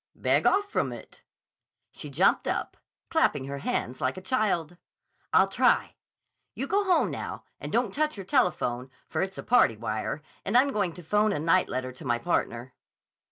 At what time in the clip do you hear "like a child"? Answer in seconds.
4.01-4.77